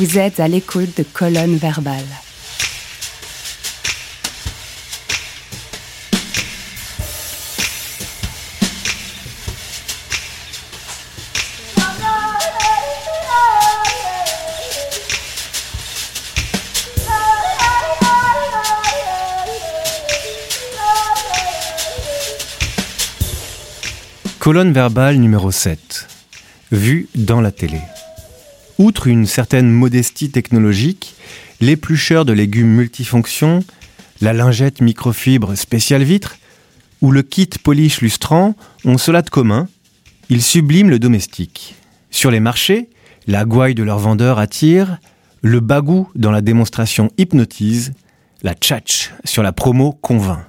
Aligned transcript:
Vous 0.00 0.16
êtes 0.16 0.40
à 0.40 0.48
l'écoute 0.48 0.96
de 0.96 1.02
colonnes 1.02 1.56
verbales. 1.56 2.00
Colonne 24.38 24.72
verbale 24.72 25.16
numéro 25.16 25.50
7. 25.50 26.08
Vue 26.72 27.06
dans 27.14 27.42
la 27.42 27.52
télé. 27.52 27.80
Outre 28.80 29.08
une 29.08 29.26
certaine 29.26 29.70
modestie 29.70 30.30
technologique, 30.30 31.14
l'éplucheur 31.60 32.24
de 32.24 32.32
légumes 32.32 32.74
multifonctions, 32.74 33.62
la 34.22 34.32
lingette 34.32 34.80
microfibre 34.80 35.54
spéciale 35.54 36.02
vitre 36.02 36.38
ou 37.02 37.10
le 37.10 37.20
kit 37.20 37.50
polish 37.62 38.00
lustrant 38.00 38.54
ont 38.86 38.96
cela 38.96 39.20
de 39.20 39.28
commun, 39.28 39.68
ils 40.30 40.40
subliment 40.40 40.88
le 40.88 40.98
domestique. 40.98 41.74
Sur 42.10 42.30
les 42.30 42.40
marchés, 42.40 42.88
la 43.26 43.44
gouaille 43.44 43.74
de 43.74 43.82
leurs 43.82 43.98
vendeurs 43.98 44.38
attire, 44.38 44.96
le 45.42 45.60
bagou 45.60 46.08
dans 46.14 46.30
la 46.30 46.40
démonstration 46.40 47.10
hypnotise, 47.18 47.92
la 48.42 48.54
tchatch 48.54 49.12
sur 49.26 49.42
la 49.42 49.52
promo 49.52 49.92
convainc. 49.92 50.40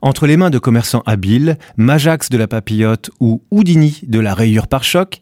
Entre 0.00 0.26
les 0.26 0.38
mains 0.38 0.48
de 0.48 0.58
commerçants 0.58 1.02
habiles, 1.04 1.58
Majax 1.76 2.30
de 2.30 2.38
la 2.38 2.48
papillote 2.48 3.10
ou 3.20 3.42
Houdini 3.50 4.00
de 4.06 4.18
la 4.18 4.32
rayure 4.32 4.66
par 4.66 4.82
choc, 4.82 5.20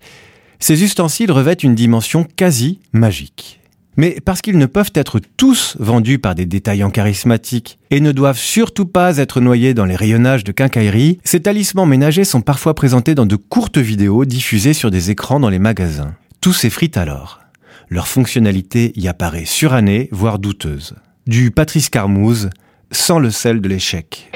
ces 0.61 0.83
ustensiles 0.83 1.33
revêtent 1.33 1.65
une 1.65 1.75
dimension 1.75 2.27
quasi 2.37 2.81
magique. 2.93 3.61
Mais 3.97 4.19
parce 4.25 4.43
qu'ils 4.43 4.59
ne 4.59 4.67
peuvent 4.67 4.91
être 4.95 5.21
tous 5.37 5.77
vendus 5.79 6.19
par 6.19 6.35
des 6.35 6.47
détaillants 6.47 6.91
charismatiques 6.91 7.79
et 7.91 8.01
ne 8.01 8.13
doivent 8.13 8.39
surtout 8.39 8.87
pas 8.87 9.19
être 9.19 9.41
noyés 9.41 9.75
dans 9.75 9.85
les 9.85 9.97
rayonnages 9.97 10.45
de 10.45 10.53
quincaillerie, 10.53 11.19
ces 11.25 11.41
talismans 11.41 11.87
ménagers 11.87 12.25
sont 12.25 12.41
parfois 12.41 12.75
présentés 12.75 13.15
dans 13.15 13.27
de 13.27 13.37
courtes 13.37 13.79
vidéos 13.79 14.25
diffusées 14.25 14.73
sur 14.73 14.91
des 14.91 15.11
écrans 15.11 15.39
dans 15.39 15.51
les 15.51 15.61
magasins. 15.61 16.15
Tout 16.41 16.53
s'effrite 16.53 16.97
alors. 16.97 17.41
Leur 17.89 18.09
fonctionnalité 18.09 18.93
y 18.97 19.09
apparaît 19.09 19.45
surannée, 19.45 20.09
voire 20.11 20.39
douteuse. 20.39 20.95
Du 21.27 21.51
Patrice 21.51 21.89
Carmouze, 21.89 22.51
sans 22.91 23.19
le 23.19 23.31
sel 23.31 23.61
de 23.61 23.69
l'échec. 23.69 24.31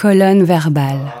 Colonne 0.00 0.46
verbale. 0.46 1.19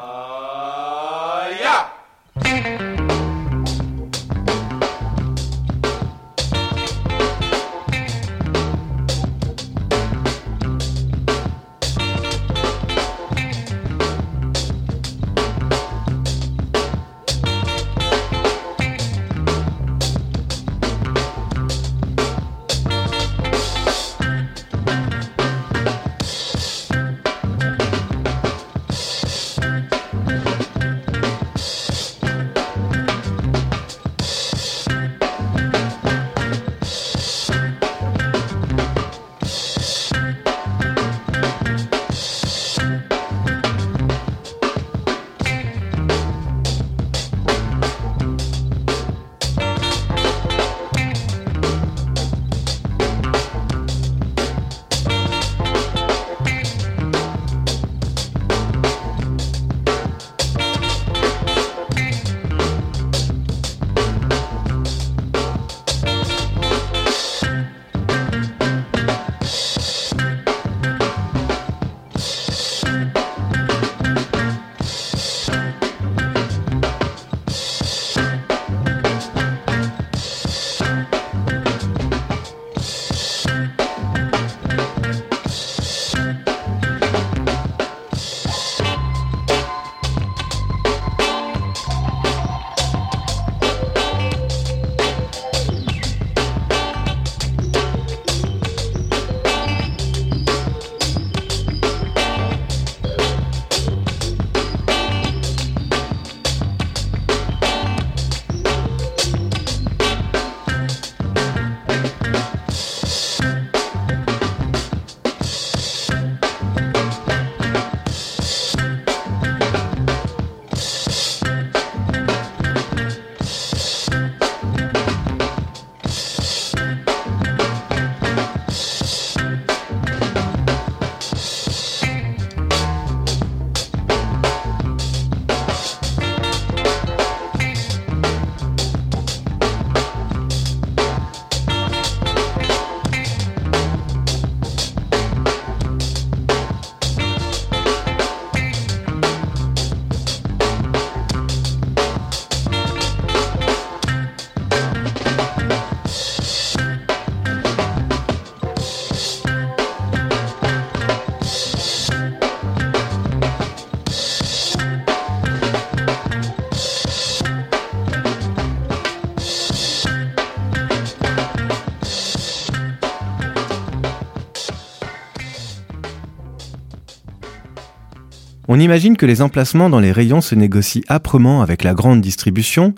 On 178.72 178.78
imagine 178.78 179.16
que 179.16 179.26
les 179.26 179.42
emplacements 179.42 179.90
dans 179.90 179.98
les 179.98 180.12
rayons 180.12 180.40
se 180.40 180.54
négocient 180.54 181.02
âprement 181.08 181.60
avec 181.60 181.82
la 181.82 181.92
grande 181.92 182.20
distribution 182.20 182.94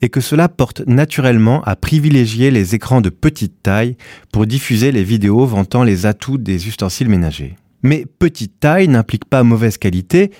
et 0.00 0.10
que 0.10 0.20
cela 0.20 0.48
porte 0.48 0.82
naturellement 0.86 1.60
à 1.64 1.74
privilégier 1.74 2.52
les 2.52 2.76
écrans 2.76 3.00
de 3.00 3.08
petite 3.08 3.60
taille 3.60 3.96
pour 4.30 4.46
diffuser 4.46 4.92
les 4.92 5.02
vidéos 5.02 5.44
vantant 5.44 5.82
les 5.82 6.06
atouts 6.06 6.38
des 6.38 6.68
ustensiles 6.68 7.08
ménagers. 7.08 7.56
Mais 7.82 8.06
petite 8.20 8.60
taille 8.60 8.86
n'implique 8.86 9.24
pas 9.24 9.42
mauvaise 9.42 9.76
qualité 9.76 10.30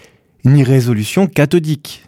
ni 0.44 0.62
résolution 0.62 1.26
cathodique. 1.26 2.06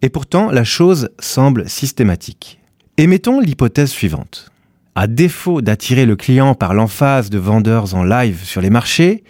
Et 0.00 0.08
pourtant, 0.08 0.52
la 0.52 0.62
chose 0.62 1.08
semble 1.18 1.68
systématique. 1.68 2.60
Émettons 2.96 3.40
l'hypothèse 3.40 3.90
suivante. 3.90 4.52
À 4.94 5.08
défaut 5.08 5.62
d'attirer 5.62 6.06
le 6.06 6.14
client 6.14 6.54
par 6.54 6.74
l'emphase 6.74 7.28
de 7.28 7.38
vendeurs 7.38 7.96
en 7.96 8.04
live 8.04 8.44
sur 8.44 8.60
les 8.60 8.70
marchés, 8.70 9.24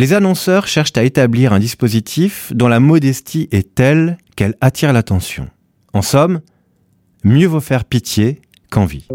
les 0.00 0.14
annonceurs 0.14 0.66
cherchent 0.66 0.96
à 0.96 1.02
établir 1.02 1.52
un 1.52 1.58
dispositif 1.58 2.54
dont 2.54 2.68
la 2.68 2.80
modestie 2.80 3.50
est 3.52 3.74
telle 3.74 4.16
qu'elle 4.34 4.54
attire 4.62 4.94
l'attention. 4.94 5.46
En 5.92 6.00
somme, 6.00 6.40
mieux 7.22 7.46
vaut 7.46 7.60
faire 7.60 7.84
pitié 7.84 8.40
qu'envie. 8.70 9.06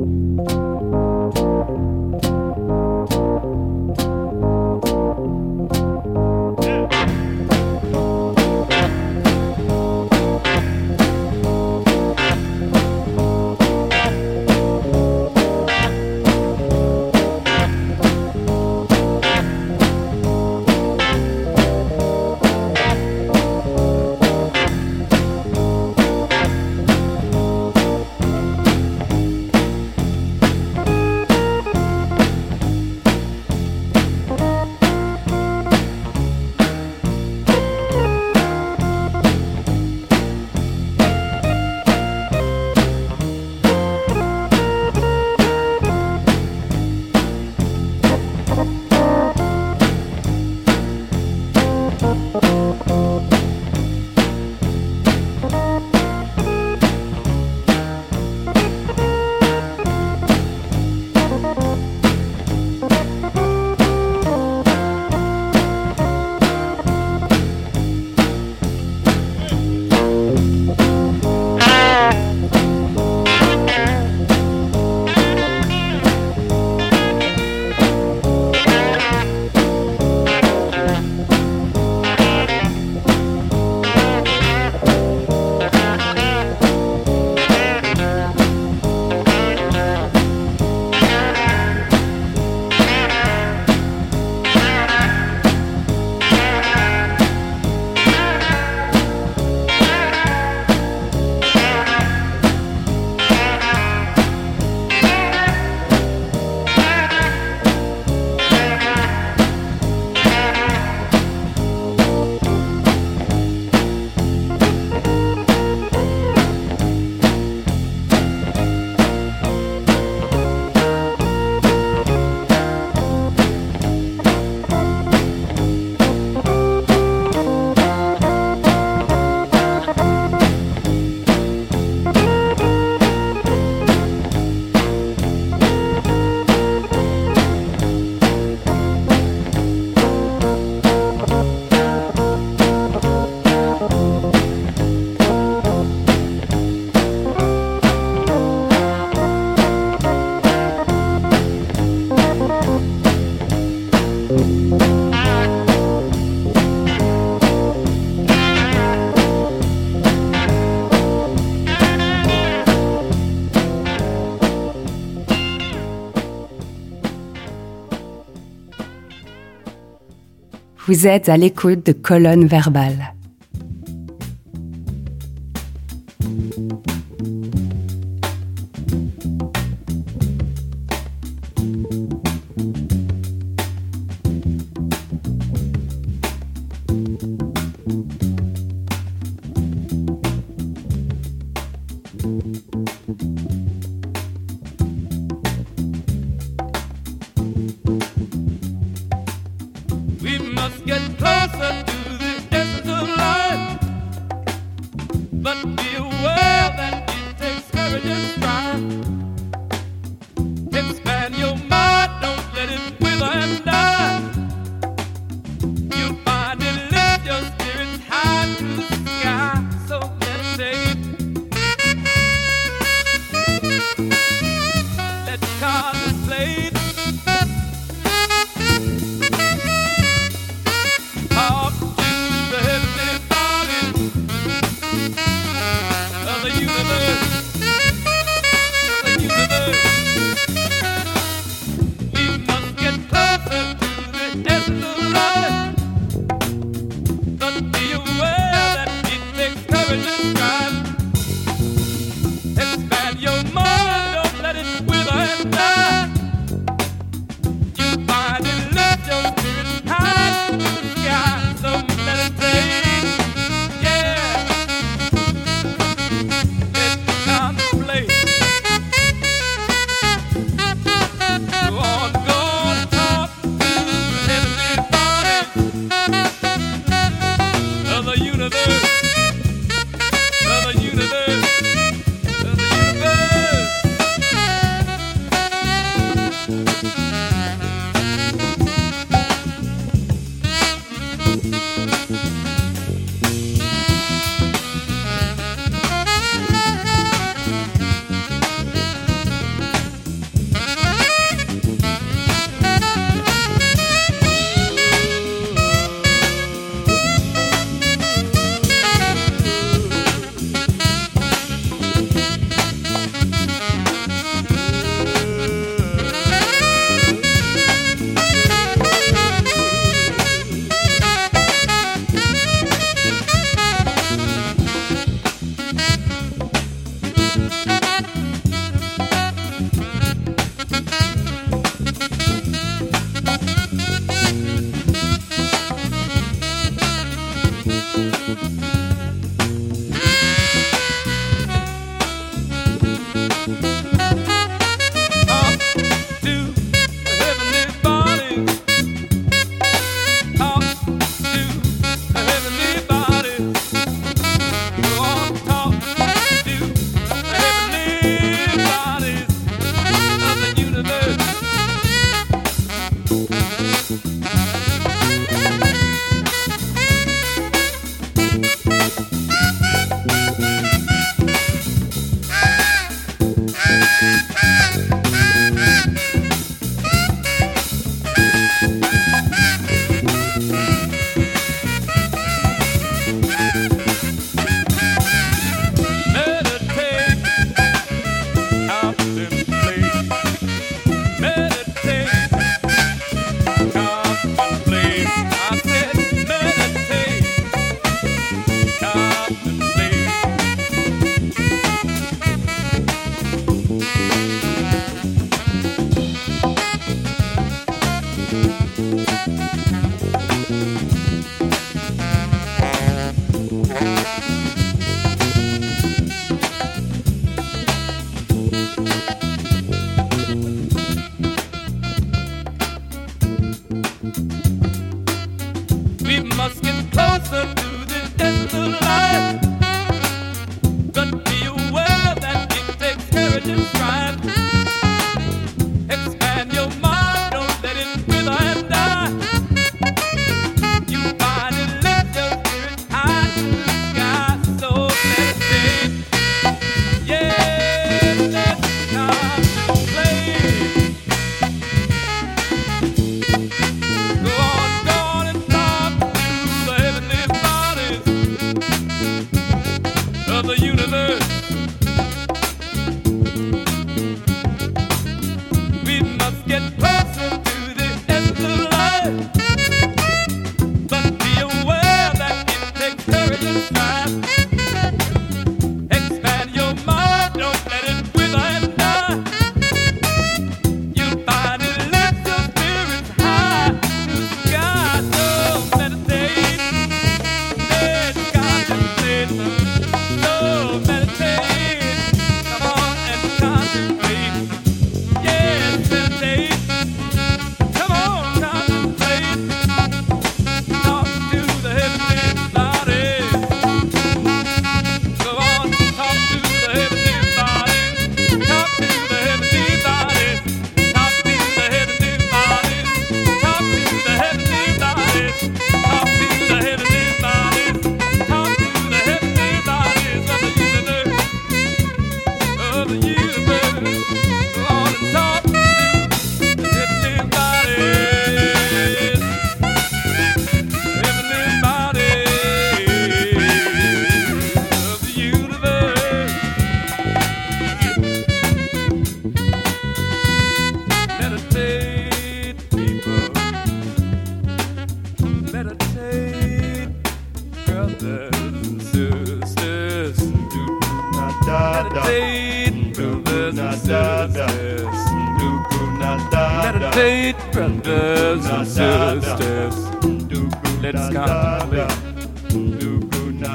Vous 170.88 171.08
êtes 171.08 171.30
à 171.30 171.38
l'écoute 171.38 171.84
de 171.88 171.94
colonnes 171.94 172.46
verbales. 172.46 173.16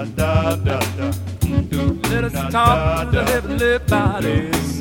Let 0.01 0.09
us 2.25 2.33
talk 2.51 3.05
to 3.05 3.19
the 3.19 3.23
heavenly 3.27 3.79
bodies. 3.81 4.81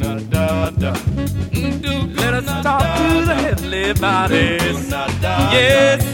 Let 2.15 2.33
us 2.35 2.45
talk 2.63 2.83
to 2.97 3.25
the 3.25 3.35
heavenly 3.35 3.93
bodies. 3.95 4.89
Yes. 5.51 6.05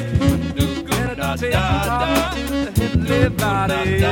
Let 0.90 1.20
us 1.20 1.40
talk 1.40 2.34
to 2.34 2.42
the 2.50 2.72
heavenly 2.82 3.30
bodies 3.30 4.04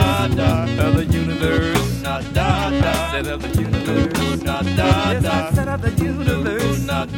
of 0.80 0.96
the 0.96 1.06
universe. 1.10 2.04
I 2.06 2.22
said 3.12 3.28
of 3.28 3.42
the 3.42 3.50
universe. 3.60 4.44
Yes, 4.44 5.26
I 5.26 5.52
said 5.56 5.70
of 5.70 5.82
the 5.82 5.90
universe. 6.04 6.88
Of 6.88 7.12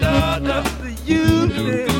the 0.81 0.93
universe. 1.05 1.95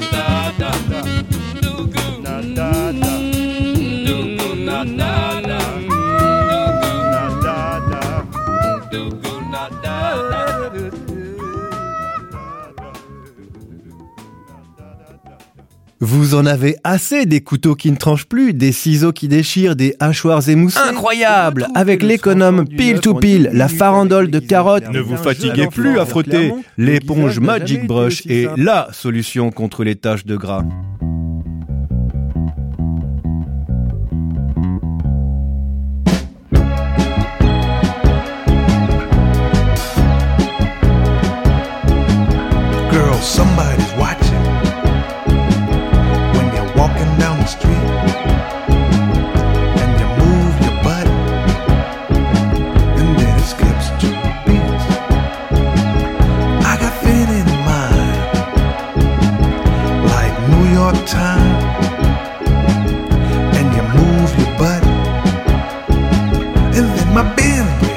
guarda. 0.00 0.29
Vous 16.20 16.34
en 16.34 16.44
avez 16.44 16.76
assez 16.84 17.24
des 17.24 17.40
couteaux 17.40 17.74
qui 17.74 17.90
ne 17.90 17.96
tranchent 17.96 18.26
plus, 18.26 18.52
des 18.52 18.72
ciseaux 18.72 19.10
qui 19.10 19.26
déchirent, 19.26 19.74
des 19.74 19.96
hachoirs 20.00 20.46
émoussés. 20.50 20.78
Incroyable 20.86 21.66
Avec 21.74 22.02
l'économe 22.02 22.68
pile 22.68 23.00
to 23.00 23.14
pile, 23.14 23.48
la 23.54 23.68
farandole 23.68 24.30
de 24.30 24.38
carottes. 24.38 24.90
Ne 24.92 25.00
vous 25.00 25.16
fatiguez 25.16 25.68
plus 25.68 25.98
à 25.98 26.04
frotter. 26.04 26.52
L'éponge 26.76 27.40
Magic 27.40 27.86
Brush 27.86 28.26
est 28.26 28.54
LA 28.58 28.88
solution 28.92 29.50
contre 29.50 29.82
les 29.82 29.96
taches 29.96 30.26
de 30.26 30.36
gras. 30.36 30.62
been. 67.40 67.89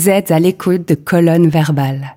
Vous 0.00 0.08
êtes 0.08 0.30
à 0.30 0.38
l'écoute 0.38 0.88
de 0.88 0.94
colonnes 0.94 1.50
verbales. 1.50 2.16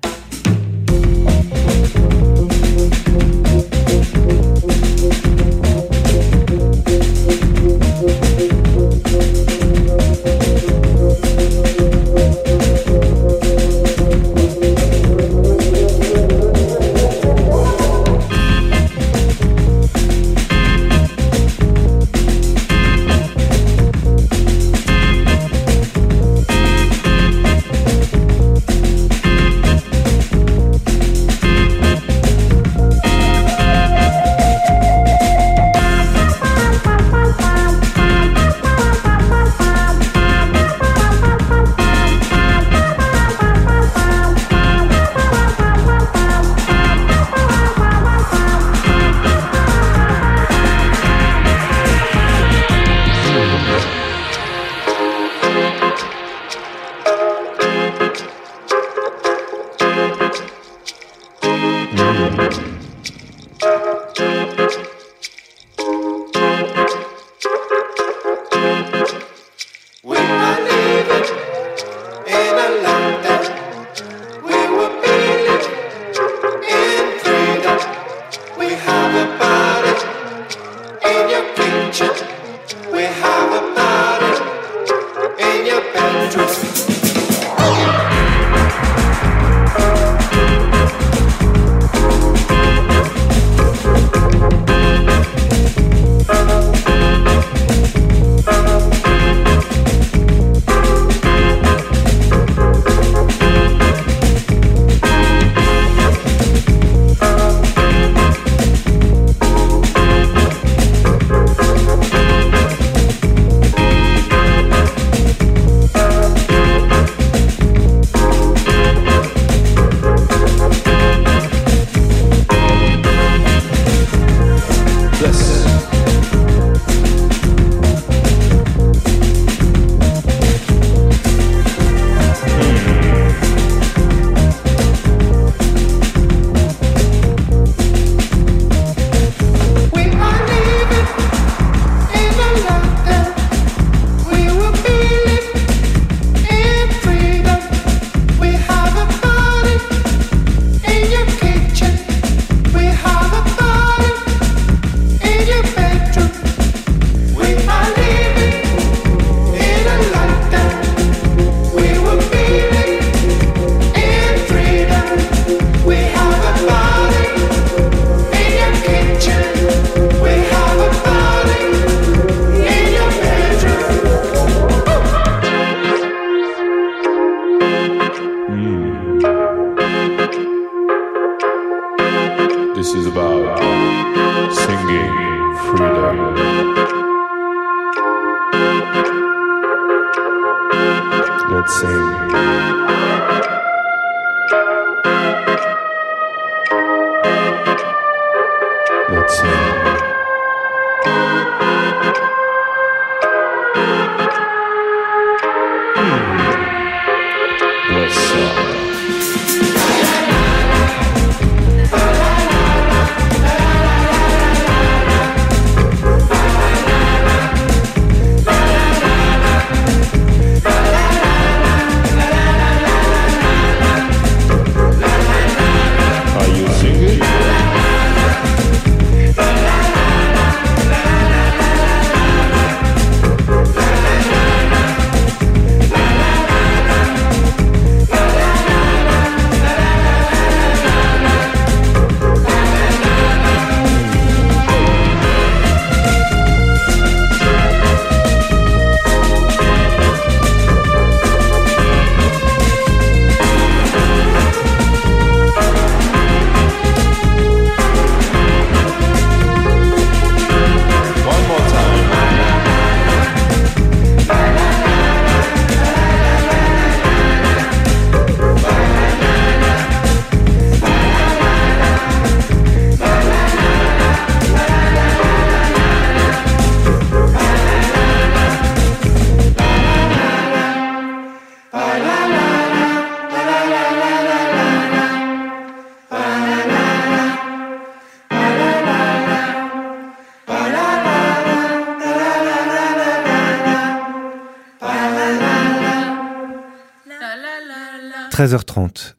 13h30. 298.44 299.14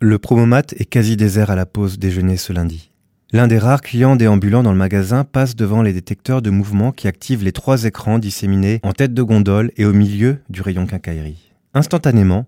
Le 0.00 0.18
promomat 0.18 0.62
est 0.74 0.86
quasi 0.86 1.18
désert 1.18 1.50
à 1.50 1.54
la 1.54 1.66
pause 1.66 1.98
déjeuner 1.98 2.38
ce 2.38 2.54
lundi. 2.54 2.90
L'un 3.30 3.46
des 3.46 3.58
rares 3.58 3.82
clients 3.82 4.16
déambulants 4.16 4.62
dans 4.62 4.72
le 4.72 4.78
magasin 4.78 5.24
passe 5.24 5.54
devant 5.54 5.82
les 5.82 5.92
détecteurs 5.92 6.40
de 6.40 6.48
mouvement 6.48 6.90
qui 6.90 7.06
activent 7.06 7.44
les 7.44 7.52
trois 7.52 7.84
écrans 7.84 8.18
disséminés 8.18 8.80
en 8.82 8.94
tête 8.94 9.12
de 9.12 9.22
gondole 9.22 9.70
et 9.76 9.84
au 9.84 9.92
milieu 9.92 10.38
du 10.48 10.62
rayon 10.62 10.86
quincaillerie. 10.86 11.52
Instantanément, 11.74 12.46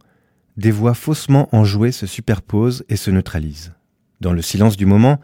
des 0.56 0.70
voix 0.70 0.94
faussement 0.94 1.54
enjouées 1.54 1.92
se 1.92 2.06
superposent 2.06 2.86
et 2.88 2.96
se 2.96 3.10
neutralisent. 3.10 3.74
Dans 4.22 4.32
le 4.32 4.40
silence 4.40 4.78
du 4.78 4.86
moment, 4.86 5.20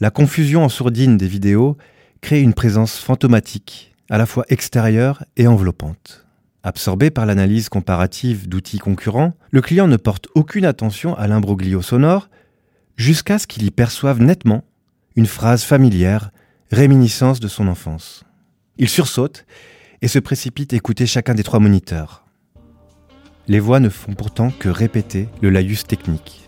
la 0.00 0.10
confusion 0.10 0.62
en 0.62 0.68
sourdine 0.68 1.16
des 1.16 1.28
vidéos 1.28 1.78
crée 2.20 2.42
une 2.42 2.52
présence 2.52 2.98
fantomatique, 2.98 3.94
à 4.10 4.18
la 4.18 4.26
fois 4.26 4.44
extérieure 4.50 5.24
et 5.38 5.46
enveloppante. 5.46 6.26
Absorbé 6.64 7.10
par 7.10 7.26
l'analyse 7.26 7.68
comparative 7.68 8.48
d'outils 8.48 8.78
concurrents, 8.78 9.34
le 9.50 9.60
client 9.60 9.88
ne 9.88 9.96
porte 9.96 10.28
aucune 10.34 10.64
attention 10.64 11.16
à 11.16 11.26
l'imbroglio 11.26 11.82
sonore 11.82 12.28
jusqu'à 12.96 13.38
ce 13.38 13.48
qu'il 13.48 13.64
y 13.64 13.70
perçoive 13.70 14.20
nettement 14.20 14.62
une 15.16 15.26
phrase 15.26 15.64
familière, 15.64 16.30
réminiscence 16.70 17.40
de 17.40 17.48
son 17.48 17.66
enfance. 17.66 18.24
Il 18.78 18.88
sursaute 18.88 19.44
et 20.02 20.08
se 20.08 20.18
précipite 20.18 20.72
écouter 20.72 21.06
chacun 21.06 21.34
des 21.34 21.42
trois 21.42 21.60
moniteurs. 21.60 22.24
Les 23.48 23.60
voix 23.60 23.80
ne 23.80 23.88
font 23.88 24.14
pourtant 24.14 24.50
que 24.50 24.68
répéter 24.68 25.28
le 25.40 25.50
laïus 25.50 25.84
technique. 25.84 26.41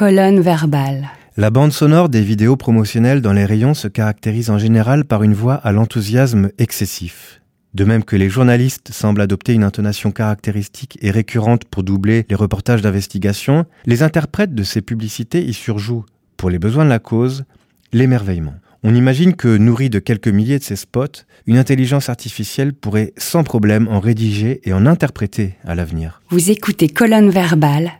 Colonne 0.00 0.40
verbale. 0.40 1.10
La 1.36 1.50
bande 1.50 1.72
sonore 1.72 2.08
des 2.08 2.22
vidéos 2.22 2.56
promotionnelles 2.56 3.20
dans 3.20 3.34
les 3.34 3.44
rayons 3.44 3.74
se 3.74 3.86
caractérise 3.86 4.48
en 4.48 4.56
général 4.56 5.04
par 5.04 5.22
une 5.22 5.34
voix 5.34 5.56
à 5.56 5.72
l'enthousiasme 5.72 6.48
excessif. 6.56 7.42
De 7.74 7.84
même 7.84 8.02
que 8.02 8.16
les 8.16 8.30
journalistes 8.30 8.92
semblent 8.92 9.20
adopter 9.20 9.52
une 9.52 9.62
intonation 9.62 10.10
caractéristique 10.10 10.96
et 11.02 11.10
récurrente 11.10 11.66
pour 11.66 11.82
doubler 11.82 12.24
les 12.30 12.34
reportages 12.34 12.80
d'investigation, 12.80 13.66
les 13.84 14.02
interprètes 14.02 14.54
de 14.54 14.62
ces 14.62 14.80
publicités 14.80 15.44
y 15.44 15.52
surjouent, 15.52 16.06
pour 16.38 16.48
les 16.48 16.58
besoins 16.58 16.86
de 16.86 16.88
la 16.88 16.98
cause, 16.98 17.44
l'émerveillement. 17.92 18.54
On 18.82 18.94
imagine 18.94 19.36
que, 19.36 19.54
nourri 19.58 19.90
de 19.90 19.98
quelques 19.98 20.28
milliers 20.28 20.58
de 20.58 20.64
ces 20.64 20.76
spots, 20.76 21.26
une 21.46 21.58
intelligence 21.58 22.08
artificielle 22.08 22.72
pourrait 22.72 23.12
sans 23.18 23.44
problème 23.44 23.86
en 23.88 24.00
rédiger 24.00 24.62
et 24.64 24.72
en 24.72 24.86
interpréter 24.86 25.56
à 25.62 25.74
l'avenir. 25.74 26.22
Vous 26.30 26.50
écoutez 26.50 26.88
Colonne 26.88 27.28
verbale, 27.28 27.92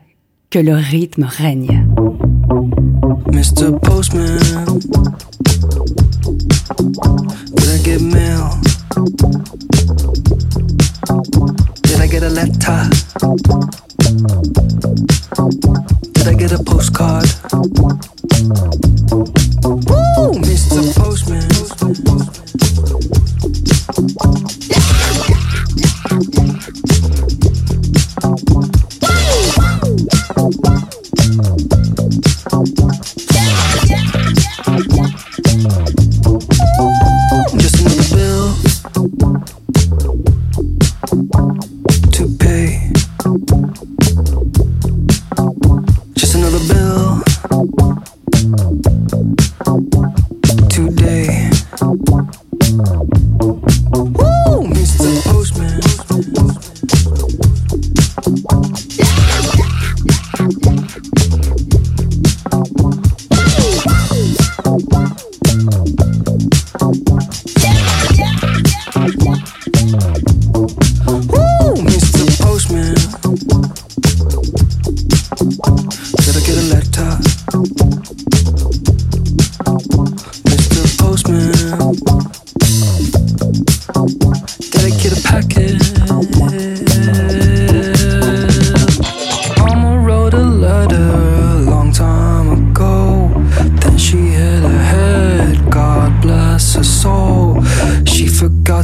que 0.51 0.59
le 0.59 0.75
rythme 0.75 1.23
règne. 1.23 1.90
Mr. 3.27 3.81
Postman, 3.83 4.39
did 7.55 7.69
I 7.69 7.77
get 7.83 8.01
mail? 8.01 8.59
Did 11.83 11.99
I 12.01 12.07
get 12.07 12.23
a 12.23 12.29
letter? 12.29 12.89
Did 16.13 16.27
I 16.27 16.33
get 16.33 16.51
a 16.51 16.63
postcard? 16.63 17.27
Woo, 19.63 20.31
Mr. 20.41 20.81
Postman. 20.95 22.40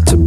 to 0.05 0.26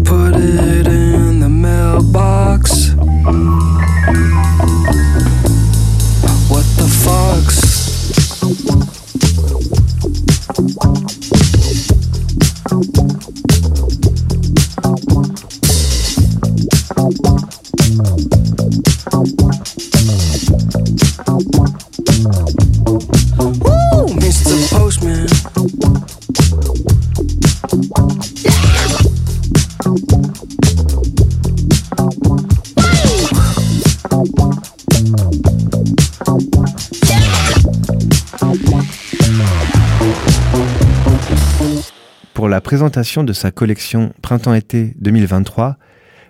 de 42.90 43.32
sa 43.32 43.52
collection 43.52 44.12
Printemps-été 44.20 44.94
2023, 44.98 45.76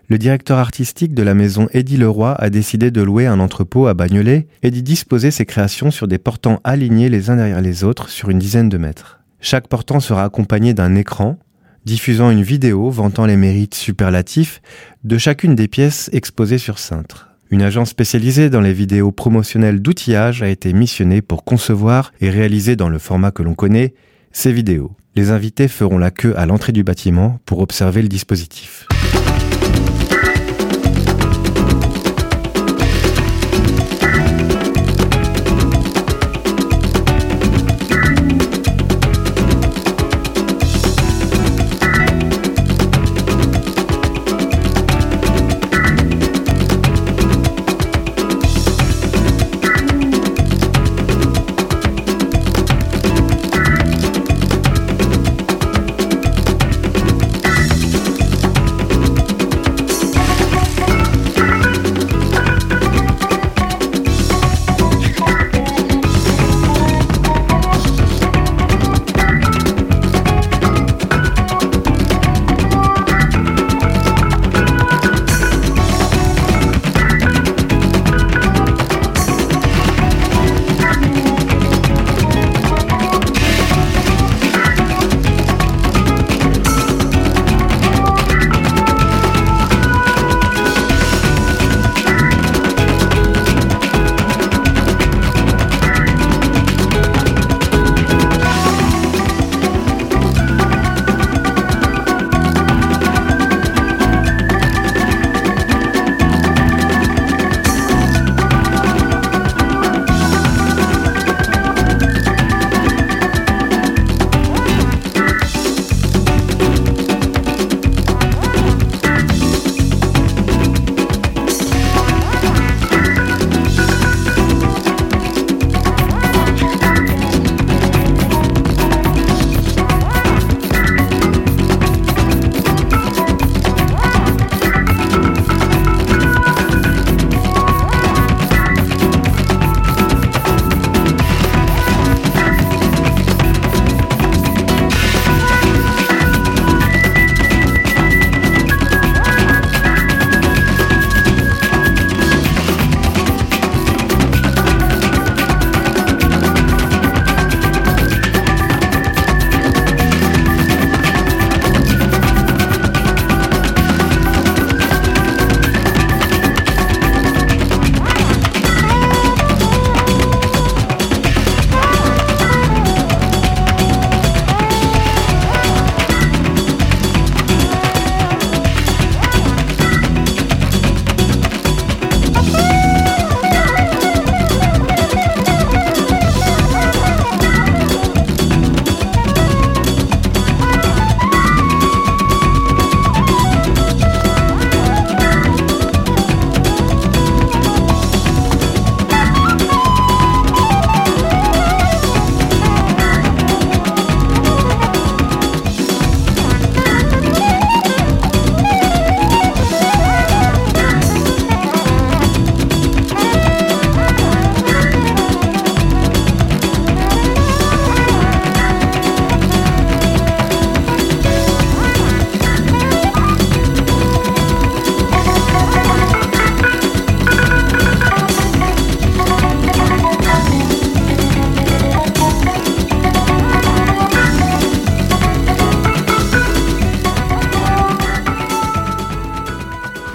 le 0.09 0.19
directeur 0.19 0.59
artistique 0.59 1.15
de 1.15 1.23
la 1.23 1.33
maison 1.33 1.69
Eddie 1.73 1.97
Leroy 1.97 2.35
a 2.39 2.51
décidé 2.51 2.91
de 2.91 3.01
louer 3.01 3.27
un 3.27 3.41
entrepôt 3.41 3.87
à 3.87 3.95
Bagnolet 3.95 4.47
et 4.63 4.71
d'y 4.71 4.83
disposer 4.83 5.31
ses 5.31 5.47
créations 5.47 5.91
sur 5.91 6.07
des 6.07 6.19
portants 6.19 6.61
alignés 6.63 7.09
les 7.09 7.31
uns 7.31 7.37
derrière 7.37 7.63
les 7.63 7.83
autres 7.83 8.11
sur 8.11 8.29
une 8.29 8.39
dizaine 8.39 8.69
de 8.69 8.77
mètres. 8.77 9.21
Chaque 9.41 9.69
portant 9.69 10.01
sera 10.01 10.23
accompagné 10.23 10.75
d'un 10.75 10.97
écran 10.97 11.39
diffusant 11.87 12.31
une 12.31 12.43
vidéo 12.43 12.91
vantant 12.91 13.25
les 13.25 13.39
mérites 13.39 13.75
superlatifs 13.75 14.61
de 15.03 15.17
chacune 15.17 15.55
des 15.55 15.67
pièces 15.67 16.11
exposées 16.13 16.59
sur 16.59 16.79
cintre. 16.79 17.31
Une 17.51 17.63
agence 17.63 17.89
spécialisée 17.89 18.51
dans 18.51 18.61
les 18.61 18.75
vidéos 18.75 19.13
promotionnelles 19.13 19.81
d'outillage 19.81 20.43
a 20.43 20.49
été 20.49 20.75
missionnée 20.75 21.23
pour 21.23 21.43
concevoir 21.43 22.13
et 22.21 22.29
réaliser 22.29 22.77
dans 22.77 22.91
le 22.91 22.99
format 22.99 23.31
que 23.31 23.43
l'on 23.43 23.55
connaît 23.55 23.95
ces 24.31 24.53
vidéos. 24.53 24.95
Les 25.17 25.31
invités 25.31 25.67
feront 25.67 25.99
la 25.99 26.11
queue 26.11 26.35
à 26.37 26.47
l'entrée 26.47 26.73
du 26.73 26.85
bâtiment 26.85 27.41
pour 27.45 27.59
observer 27.61 28.03
le 28.03 28.09
dispositif. 28.09 28.87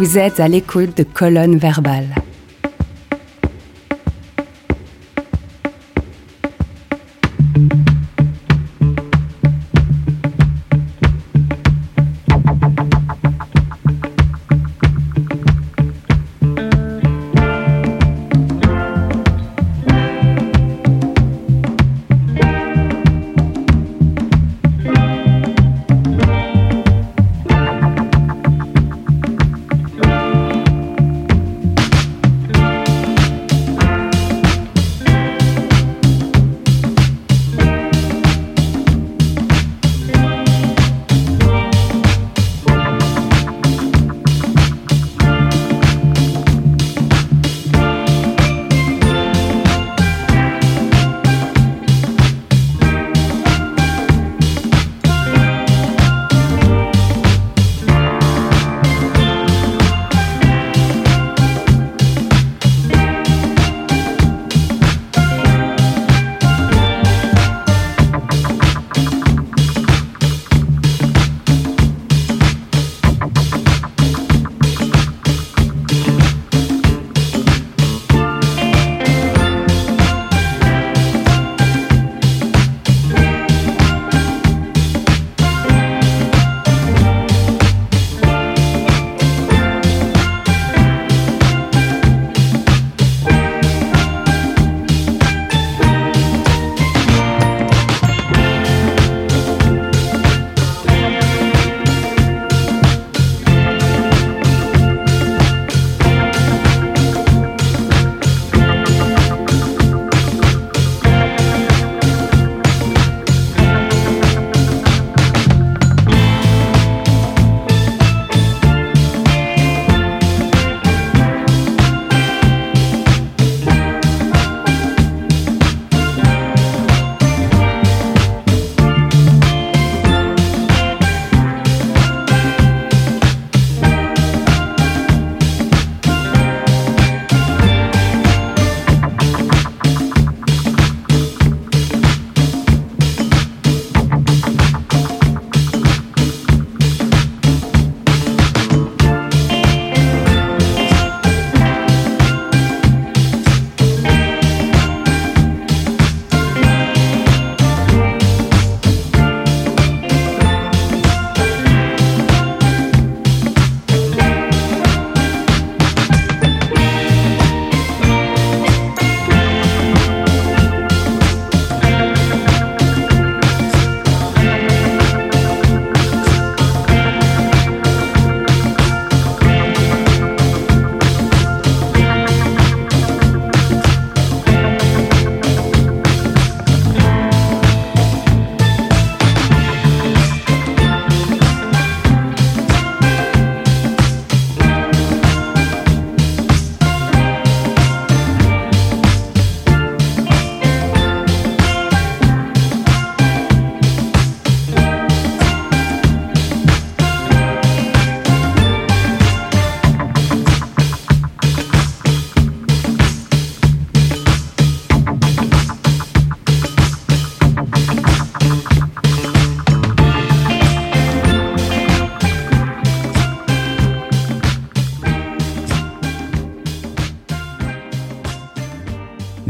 Vous 0.06 0.20
êtes 0.20 0.40
à 0.40 0.48
l'écoute 0.48 0.96
de 0.98 1.04
Colonne 1.04 1.58
Verbale. 1.58 2.25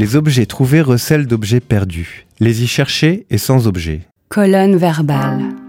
Les 0.06 0.14
objets 0.14 0.46
trouvés 0.46 0.82
recèlent 0.82 1.26
d'objets 1.26 1.58
perdus. 1.58 2.26
Les 2.38 2.62
y 2.62 2.68
chercher 2.68 3.26
est 3.28 3.38
sans 3.38 3.66
objet. 3.66 4.02
Colonne 4.28 4.76
verbale. 4.76 5.65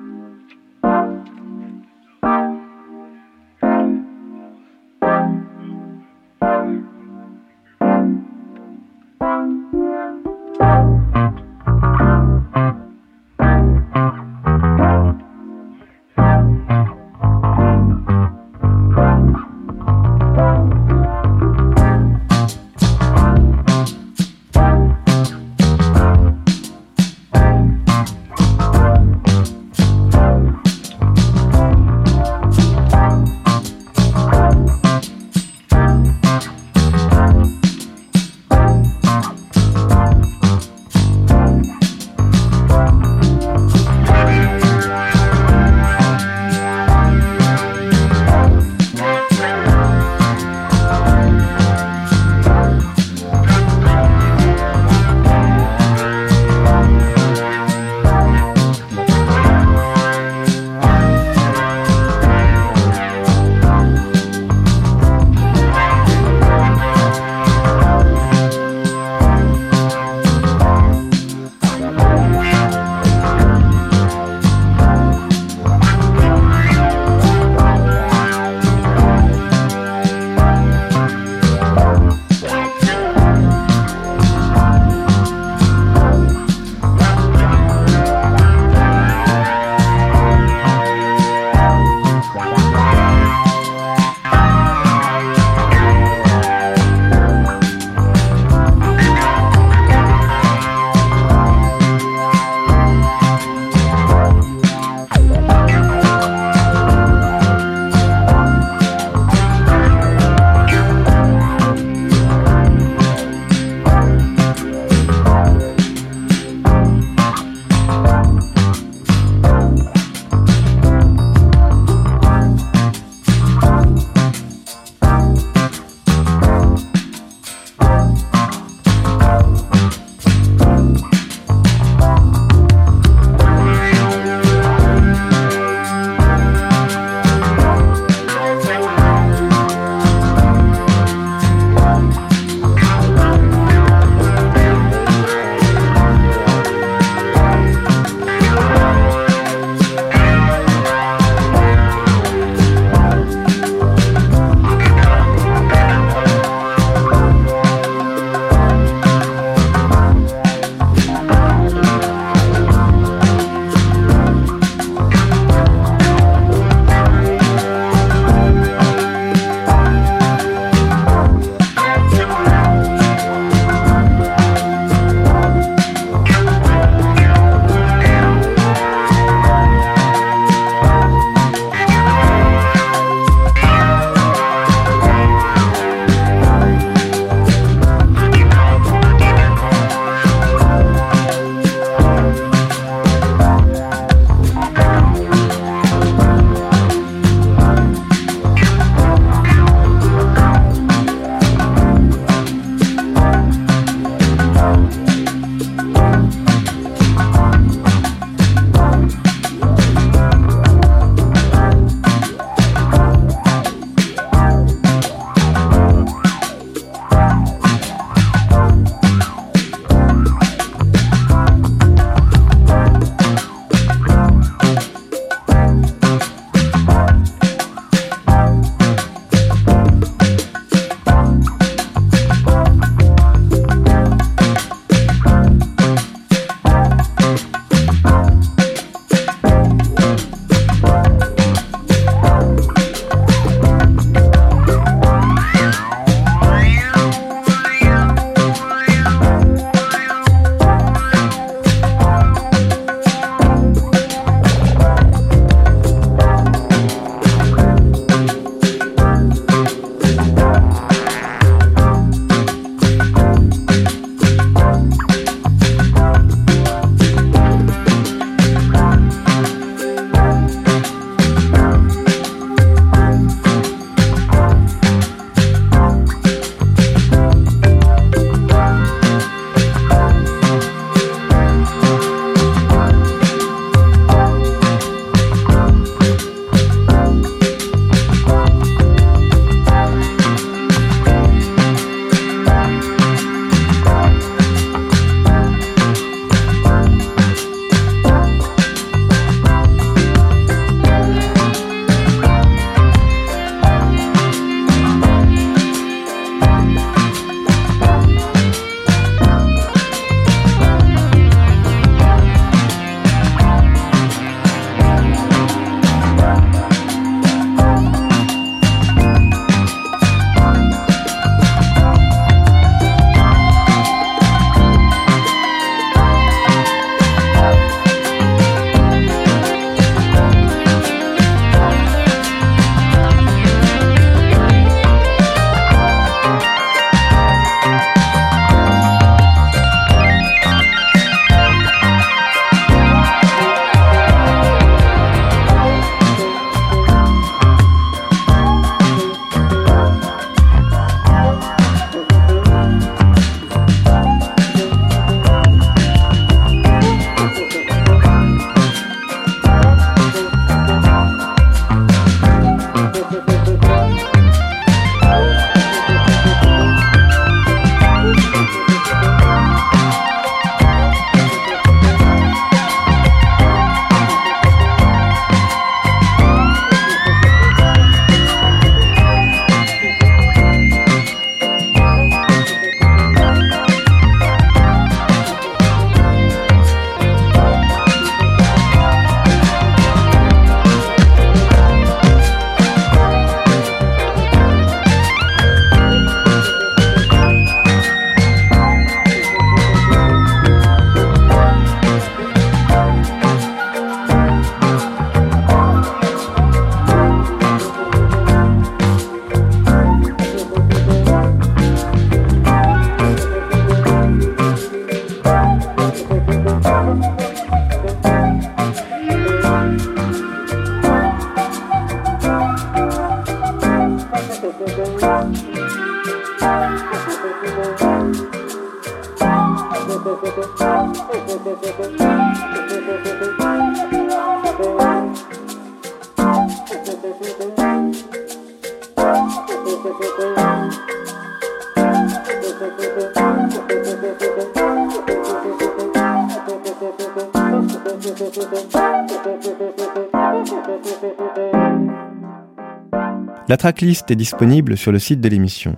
La 453.58 453.72
tracklist 453.72 454.12
est 454.12 454.16
disponible 454.16 454.78
sur 454.78 454.92
le 454.92 455.00
site 455.00 455.20
de 455.20 455.28
l'émission. 455.30 455.78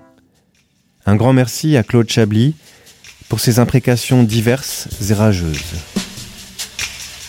Un 1.05 1.15
grand 1.15 1.31
merci 1.31 1.77
à 1.77 1.83
Claude 1.83 2.09
Chablis 2.09 2.53
pour 3.29 3.39
ses 3.39 3.57
imprécations 3.57 4.23
diverses 4.23 4.89
et 5.09 5.13
rageuses. 5.13 5.75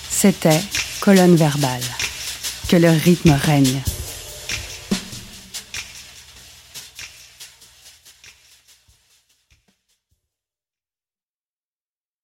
C'était 0.08 0.60
colonne 1.00 1.36
verbale. 1.36 1.84
Que 2.68 2.74
le 2.74 2.88
rythme 2.88 3.30
règne. 3.30 3.80